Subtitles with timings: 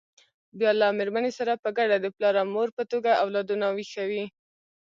[0.59, 4.25] بیا له مېرمنې سره په ګډه د پلار او مور په توګه اولادونه ویښوي.